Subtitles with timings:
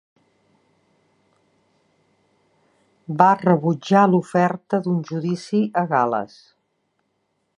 [3.19, 6.41] Va rebutjar l'oferta d'un judici a Gal·les.